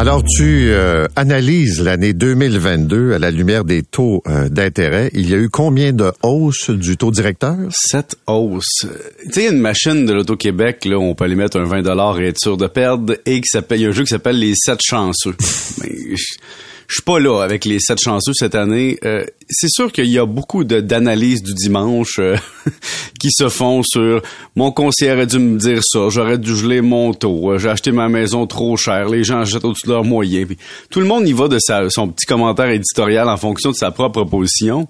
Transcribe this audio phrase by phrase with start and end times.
[0.00, 5.10] Alors, tu euh, analyses l'année 2022 à la lumière des taux euh, d'intérêt.
[5.12, 7.54] Il y a eu combien de hausses du taux directeur?
[7.68, 8.86] Cette hausse.
[9.26, 11.84] Tu sais, une machine de l'Auto-Québec, là, on peut aller mettre un 20
[12.18, 14.38] et être sûr de perdre, et qui s'appelle, il y a un jeu qui s'appelle
[14.38, 15.34] Les 7 chanceux.
[15.84, 16.16] Je-
[16.90, 18.98] je suis pas là avec les sept chanceux cette année.
[19.04, 22.36] Euh, c'est sûr qu'il y a beaucoup d'analyses du dimanche euh,
[23.20, 24.20] qui se font sur
[24.56, 27.92] mon conseiller aurait dû me dire ça, j'aurais dû geler mon taux, euh, j'ai acheté
[27.92, 30.48] ma maison trop cher, les gens achètent au-dessus de leurs moyens.
[30.48, 30.58] Puis
[30.90, 33.92] tout le monde y va de sa, son petit commentaire éditorial en fonction de sa
[33.92, 34.88] propre position.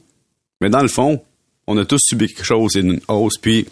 [0.62, 1.20] Mais dans le fond,
[1.66, 3.36] on a tous subi quelque chose, c'est une hausse.
[3.36, 3.66] Puis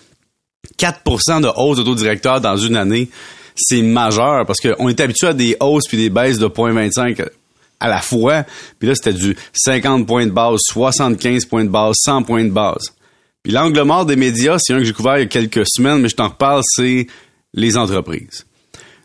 [0.78, 3.08] 4% de hausse de taux directeur dans une année,
[3.56, 7.26] c'est majeur parce qu'on est habitué à des hausses puis des baisses de 0.25
[7.80, 8.44] à la fois.
[8.78, 12.50] Puis là, c'était du 50 points de base, 75 points de base, 100 points de
[12.50, 12.92] base.
[13.42, 16.00] Puis l'angle mort des médias, c'est un que j'ai couvert il y a quelques semaines,
[16.00, 17.06] mais je t'en reparle, c'est
[17.54, 18.44] les entreprises.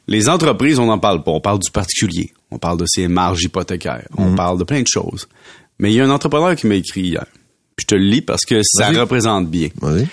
[0.08, 1.32] Les entreprises, on n'en parle pas.
[1.32, 2.34] On parle du particulier.
[2.52, 4.08] On parle de ses marges hypothécaires.
[4.18, 5.28] On parle de plein de choses.
[5.80, 7.26] Mais il y a un entrepreneur qui m'a écrit hier.
[7.76, 9.70] Puis je te le lis parce que ça représente bien.
[9.82, 10.08] Il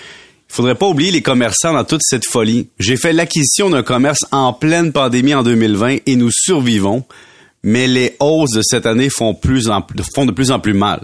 [0.47, 2.69] faudrait pas oublier les commerçants dans toute cette folie.
[2.79, 7.05] J'ai fait l'acquisition d'un commerce en pleine pandémie en 2020 et nous survivons,
[7.63, 11.01] mais les hausses de cette année font, de plus en plus mal.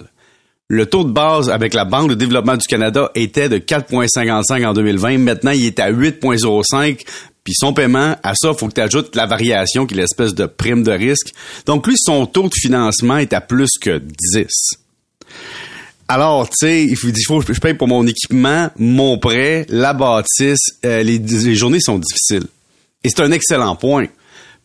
[0.70, 4.74] Le taux de base avec la Banque de développement du Canada était de 4,55 en
[4.74, 5.18] 2020.
[5.20, 7.06] Maintenant, il est à 8,05.
[7.46, 10.34] Puis son paiement, à ça, il faut que tu ajoutes la variation, qui est l'espèce
[10.36, 11.34] de prime de risque.
[11.66, 14.48] Donc lui, son taux de financement est à plus que 10.
[16.10, 20.60] Alors, tu sais, il faut, que je paye pour mon équipement, mon prêt, la bâtisse.
[20.86, 22.48] euh, les journées sont difficiles.
[23.04, 24.08] Et c'est un excellent point.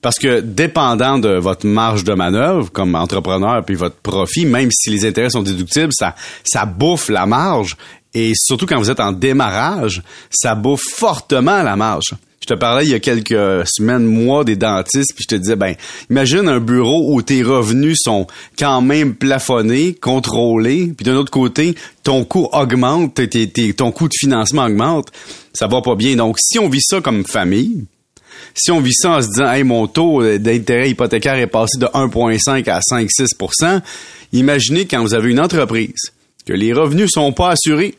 [0.02, 4.90] Parce que dépendant de votre marge de manœuvre comme entrepreneur puis votre profit, même si
[4.90, 7.76] les intérêts sont déductibles, ça, ça bouffe la marge.
[8.12, 12.14] Et surtout quand vous êtes en démarrage, ça bouffe fortement la marge.
[12.40, 15.54] Je te parlais il y a quelques semaines, mois des dentistes, puis je te disais,
[15.54, 15.76] ben,
[16.10, 18.26] imagine un bureau où tes revenus sont
[18.58, 23.20] quand même plafonnés, contrôlés, puis d'un autre côté, ton coût augmente,
[23.76, 25.12] ton coût de financement augmente,
[25.54, 26.16] ça va pas bien.
[26.16, 27.84] Donc, si on vit ça comme famille,
[28.54, 31.78] si on vit ça en se disant, hey, mon taux euh, d'intérêt hypothécaire est passé
[31.78, 33.82] de 1,5 à 5-6
[34.32, 36.12] imaginez quand vous avez une entreprise,
[36.46, 37.96] que les revenus sont pas assurés,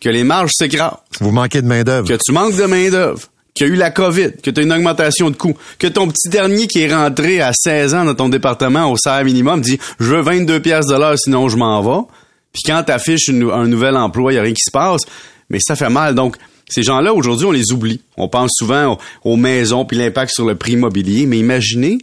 [0.00, 2.08] que les marges s'écrasent, Vous manquez de main-d'œuvre.
[2.08, 4.72] que tu manques de main-d'œuvre, qu'il y a eu la COVID, que tu as une
[4.72, 8.28] augmentation de coûts, que ton petit dernier qui est rentré à 16 ans dans ton
[8.28, 12.06] département au salaire minimum dit je veux 22 pièces de l'heure sinon je m'en vais.
[12.52, 15.02] Puis quand tu affiches un nouvel emploi, il y a rien qui se passe,
[15.48, 16.14] mais ça fait mal.
[16.14, 16.36] Donc
[16.72, 18.00] ces gens-là aujourd'hui, on les oublie.
[18.16, 21.98] On pense souvent aux, maisons puis l'impact sur le prix immobilier, mais imaginez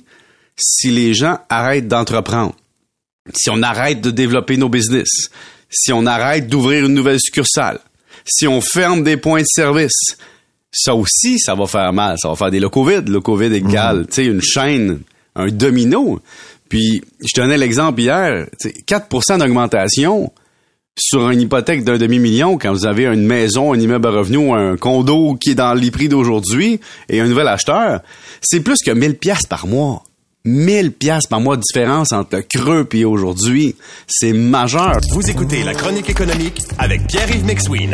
[0.58, 2.54] si les gens arrêtent d'entreprendre
[3.34, 5.30] si on arrête de développer nos business,
[5.70, 7.80] si on arrête d'ouvrir une nouvelle succursale,
[8.26, 10.18] si on ferme des points de service,
[10.72, 12.18] ça aussi, ça va faire mal.
[12.20, 13.10] Ça va faire des locaux vides.
[13.10, 15.02] Le COVID égale, tu sais, une chaîne,
[15.36, 16.20] un domino.
[16.68, 20.32] Puis, je donnais l'exemple hier, tu sais, 4% d'augmentation
[21.00, 24.78] sur une hypothèque d'un demi-million quand vous avez une maison, un immeuble à revenus un
[24.78, 26.80] condo qui est dans les prix d'aujourd'hui
[27.10, 28.02] et un nouvel acheteur,
[28.42, 30.04] c'est plus que 1000 pièces par mois.
[30.46, 33.76] 1000 pièces par mois de différence entre le creux et aujourd'hui,
[34.08, 35.00] c'est majeur.
[35.12, 37.94] Vous écoutez la chronique économique avec Pierre-Yves McSween.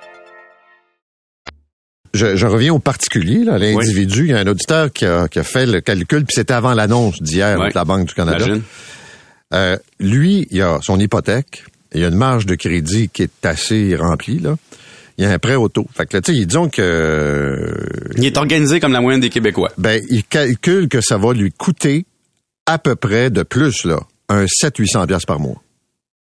[2.21, 4.25] Je, je reviens au particulier, là, l'individu.
[4.25, 6.73] Il y a un auditeur qui a, qui a fait le calcul, puis c'était avant
[6.73, 8.45] l'annonce d'hier de la Banque du Canada.
[9.53, 11.63] Euh, lui, il a son hypothèque,
[11.93, 14.55] il y a une marge de crédit qui est assez remplie, là.
[15.17, 15.85] Il y a un prêt auto.
[15.93, 17.73] Fait que là, tu sais, disons que euh,
[18.17, 19.69] Il est organisé comme la moyenne des Québécois.
[19.77, 22.05] ben, il calcule que ça va lui coûter
[22.65, 25.61] à peu près de plus, là, un 700-800 pièces par mois.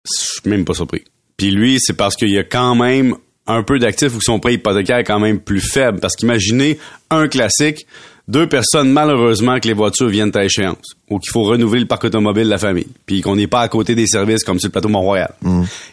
[0.05, 1.05] Je suis même pas surpris.
[1.37, 3.15] Puis lui, c'est parce qu'il y a quand même
[3.51, 6.01] un peu d'actifs où son prêt hypothécaire est quand même plus faible.
[6.01, 6.79] Parce qu'imaginez
[7.11, 7.87] un classique,
[8.29, 12.05] deux personnes malheureusement que les voitures viennent à échéance ou qu'il faut renouveler le parc
[12.05, 14.73] automobile de la famille, puis qu'on n'est pas à côté des services comme sur le
[14.73, 15.35] plateau Mont-Royal.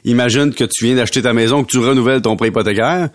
[0.06, 3.10] Imagine que tu viens d'acheter ta maison, que tu renouvelles ton prêt hypothécaire,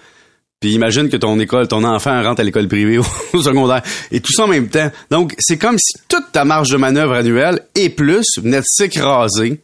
[0.60, 2.98] Puis imagine que ton école, ton enfant rentre à l'école privée
[3.32, 4.90] au secondaire et tout ça en même temps.
[5.10, 9.60] Donc c'est comme si toute ta marge de manœuvre annuelle et plus venait de s'écraser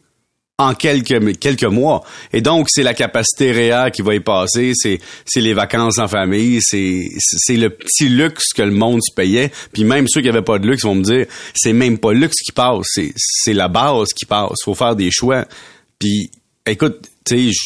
[0.59, 2.03] en quelques quelques mois.
[2.33, 6.07] Et donc c'est la capacité réelle qui va y passer, c'est c'est les vacances en
[6.07, 9.51] famille, c'est c'est le petit luxe que le monde se payait.
[9.71, 11.25] Puis même ceux qui avaient pas de luxe vont me dire
[11.55, 14.57] c'est même pas le luxe qui passe, c'est c'est la base qui passe.
[14.63, 15.45] Faut faire des choix.
[15.97, 16.29] Puis
[16.65, 17.57] écoute, tu sais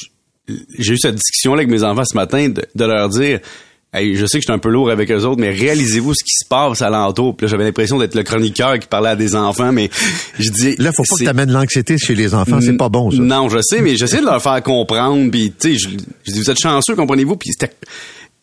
[0.78, 3.40] j'ai eu cette discussion là avec mes enfants ce matin de leur dire
[3.94, 6.24] Hey, je sais que je suis un peu lourd avec eux autres, mais réalisez-vous ce
[6.24, 7.36] qui se passe à l'entour.
[7.38, 9.90] Puis là, j'avais l'impression d'être le chroniqueur qui parlait à des enfants, mais
[10.40, 10.76] je dis...
[10.80, 13.18] Là, faut pas que t'amènes l'anxiété chez les enfants, c'est pas bon, ça.
[13.20, 15.30] Non, je sais, mais j'essaie de leur faire comprendre.
[15.30, 15.90] Puis, tu sais, je,
[16.24, 17.36] je dis, vous êtes chanceux, comprenez-vous?
[17.36, 17.74] Puis c'était...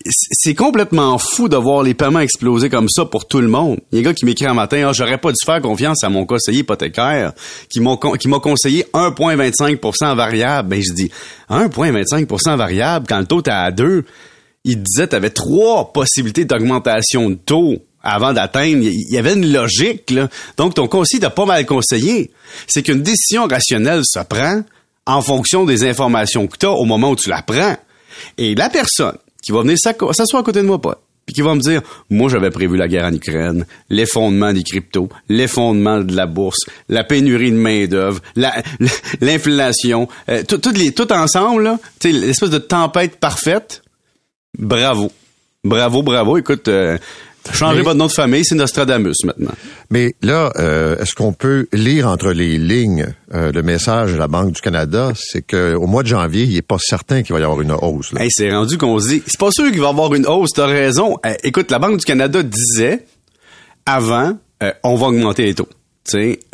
[0.07, 3.81] C'est complètement fou de voir les paiements exploser comme ça pour tout le monde.
[3.93, 6.03] Il y a un gars qui m'écrit un matin, ah, j'aurais pas dû faire confiance
[6.03, 7.33] à mon conseiller hypothécaire
[7.69, 10.71] qui m'a con- conseillé 1,25% variable.
[10.71, 11.11] Ben je dis
[11.51, 14.05] 1,25% variable quand le taux était à 2.
[14.65, 18.83] Il disait tu avais trois possibilités d'augmentation de taux avant d'atteindre.
[18.85, 20.29] Il y avait une logique là.
[20.57, 22.31] Donc ton conseiller t'a pas mal conseillé.
[22.67, 24.63] C'est qu'une décision rationnelle se prend
[25.07, 27.77] en fonction des informations que tu as au moment où tu la prends.
[28.39, 31.55] Et la personne qui va venir s'asseoir à côté de moi, pas, puis qui va
[31.55, 31.81] me dire,
[32.11, 36.59] moi j'avais prévu la guerre en Ukraine, l'effondrement des cryptos, l'effondrement de la bourse,
[36.91, 38.63] la pénurie de main d'œuvre, la-
[39.23, 41.07] l'inflation, euh, tout, tout les, tout
[42.05, 43.83] l'espèce de tempête parfaite.
[44.59, 45.11] Bravo,
[45.65, 46.37] bravo, bravo.
[46.39, 46.99] Écoute, euh,
[47.53, 49.53] changez Mais- votre nom de famille, c'est Nostradamus maintenant.
[49.91, 54.29] Mais là, euh, est-ce qu'on peut lire entre les lignes euh, le message de la
[54.29, 57.45] Banque du Canada, c'est qu'au mois de janvier, il est pas certain qu'il va y
[57.45, 58.13] avoir une hausse.
[58.19, 60.51] Hey, c'est rendu qu'on se dit, c'est pas sûr qu'il va y avoir une hausse,
[60.55, 61.17] t'as raison.
[61.25, 63.05] Euh, écoute, la Banque du Canada disait,
[63.87, 64.37] avant,
[64.85, 65.69] on va augmenter les taux.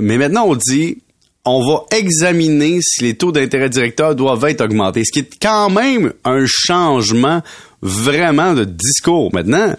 [0.00, 0.98] Mais maintenant, on dit,
[1.46, 5.04] on va examiner si les taux d'intérêt directeur doivent être augmentés.
[5.04, 7.40] Ce qui est quand même un changement
[7.80, 9.32] vraiment de discours.
[9.32, 9.74] Maintenant,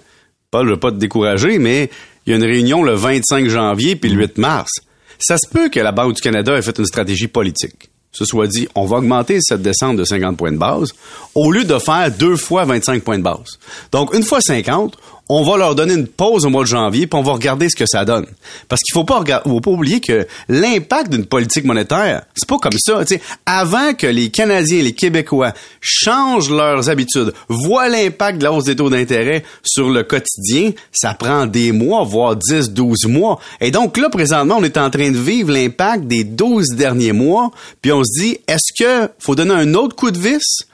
[0.50, 1.90] Paul, je veux pas te décourager, mais
[2.26, 4.72] il y a une réunion le 25 janvier puis le 8 mars.
[5.20, 7.90] Ça se peut que la Banque du Canada ait fait une stratégie politique.
[8.12, 10.94] Ce soit dit, on va augmenter cette descente de 50 points de base
[11.36, 13.60] au lieu de faire deux fois 25 points de base.
[13.92, 14.98] Donc, une fois 50,
[15.30, 17.76] on va leur donner une pause au mois de janvier puis on va regarder ce
[17.76, 18.26] que ça donne.
[18.68, 22.78] Parce qu'il faut pas faut pas oublier que l'impact d'une politique monétaire, c'est pas comme
[22.78, 23.04] ça.
[23.06, 28.44] Tu sais, avant que les Canadiens et les Québécois changent leurs habitudes, voient l'impact de
[28.44, 33.06] la hausse des taux d'intérêt sur le quotidien, ça prend des mois, voire 10, 12
[33.08, 33.40] mois.
[33.62, 37.52] Et donc là, présentement, on est en train de vivre l'impact des 12 derniers mois,
[37.82, 40.68] puis on se dit, est-ce que faut donner un autre coup de vis?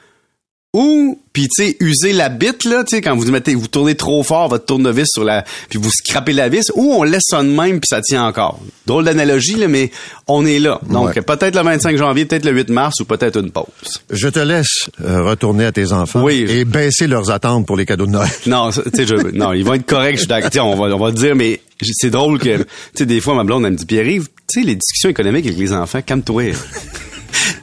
[0.74, 3.94] Ou, puis tu sais, user la bite, là, tu sais, quand vous mettez, vous tournez
[3.94, 7.42] trop fort votre tournevis sur la, puis vous scrapez la vis, ou on laisse ça
[7.42, 8.58] de même puis ça tient encore.
[8.84, 9.92] Drôle d'analogie, là, mais
[10.26, 10.80] on est là.
[10.90, 11.22] Donc, Ouais.
[11.22, 13.66] peut-être le 25 janvier, peut-être le 8 mars, ou peut-être une pause.
[14.10, 16.44] Je te laisse euh, retourner à tes enfants Oui.
[16.48, 18.28] et baisser leurs attentes pour les cadeaux de Noël.
[18.46, 20.66] Non, tu sais, je, non, ils vont être corrects, je suis d'accord.
[20.66, 22.64] On va, on va le dire, mais c'est drôle que, tu
[22.96, 25.58] sais, des fois, ma blonde, elle me dit, Pierre-Yves, tu sais, les discussions économiques avec
[25.58, 26.52] les enfants, calme-toi.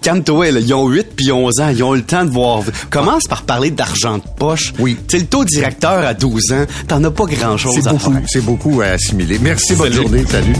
[0.01, 0.59] Calme-toi, là.
[0.59, 1.69] Ils ont 8 puis 11 ans.
[1.69, 2.63] Ils ont le temps de voir.
[2.89, 4.73] Commence par parler d'argent de poche.
[4.79, 4.97] Oui.
[5.07, 8.11] Tu sais, le taux directeur à 12 ans, t'en as pas grand-chose C'est à beaucoup,
[8.13, 8.21] faire.
[8.27, 9.37] c'est beaucoup à assimiler.
[9.39, 10.01] Merci, bonne Salut.
[10.03, 10.53] journée, salut.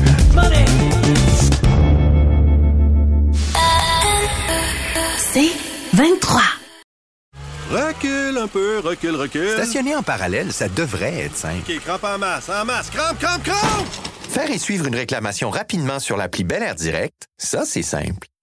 [5.18, 5.52] C'est
[5.94, 6.42] 23.
[7.72, 9.50] Recule un peu, recule, recule.
[9.54, 11.60] Stationner en parallèle, ça devrait être simple.
[11.70, 13.88] OK, crampe en masse, en masse, crampe, crampe, crampe!
[14.30, 18.28] Faire et suivre une réclamation rapidement sur l'appli Bel Air Direct, ça, c'est simple.